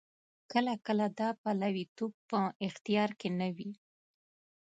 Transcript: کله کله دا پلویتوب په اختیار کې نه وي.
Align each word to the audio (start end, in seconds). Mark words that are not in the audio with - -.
کله 0.51 0.73
کله 0.85 1.05
دا 1.19 1.29
پلویتوب 1.43 2.11
په 2.29 2.39
اختیار 2.67 3.09
کې 3.19 3.29
نه 3.39 3.47
وي. 3.55 3.71